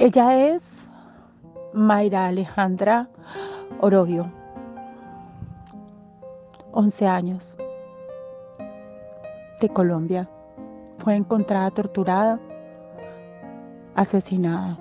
[0.00, 0.92] Ella es
[1.72, 3.08] Mayra Alejandra
[3.80, 4.30] Orobio,
[6.70, 7.58] 11 años,
[9.60, 10.28] de Colombia.
[10.98, 12.38] Fue encontrada torturada,
[13.96, 14.78] asesinada,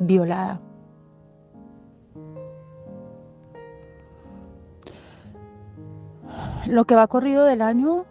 [0.00, 0.60] violada.
[6.66, 8.06] Lo que va corrido del año,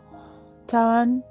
[0.69, 1.25] ya van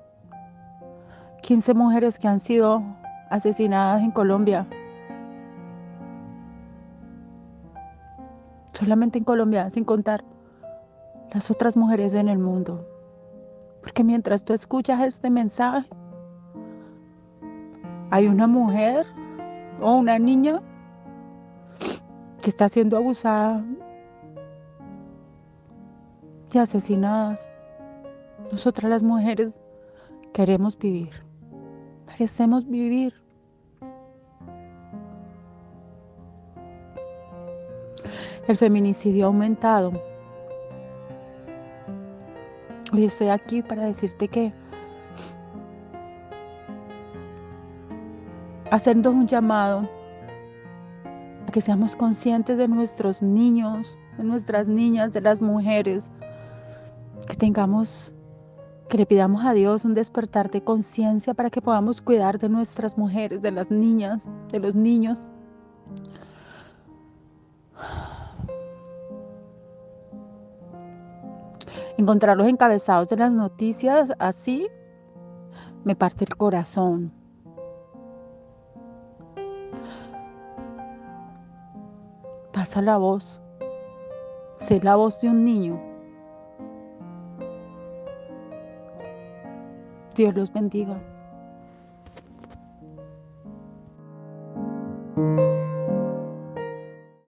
[1.41, 2.83] 15 mujeres que han sido
[3.31, 4.67] asesinadas en Colombia.
[8.73, 10.25] Solamente en Colombia, sin contar
[11.33, 12.87] las otras mujeres en el mundo.
[13.81, 15.89] Porque mientras tú escuchas este mensaje,
[18.11, 19.07] hay una mujer
[19.81, 20.63] o una niña
[22.43, 23.65] que está siendo abusada
[26.53, 27.49] y asesinadas.
[28.51, 29.53] Nosotras las mujeres
[30.33, 31.26] queremos vivir,
[32.07, 33.15] merecemos vivir.
[38.49, 39.93] El feminicidio ha aumentado.
[42.93, 44.53] Hoy estoy aquí para decirte que
[48.71, 49.89] haciendo un llamado
[51.47, 56.11] a que seamos conscientes de nuestros niños, de nuestras niñas, de las mujeres,
[57.27, 58.15] que tengamos,
[58.89, 62.97] que le pidamos a Dios un despertar de conciencia para que podamos cuidar de nuestras
[62.97, 65.21] mujeres, de las niñas, de los niños.
[71.99, 74.69] Encontrar los encabezados de las noticias así
[75.83, 77.13] me parte el corazón.
[82.53, 83.41] Pasa la voz.
[84.59, 85.96] Sé la voz de un niño.
[90.17, 91.16] Dios los bendiga.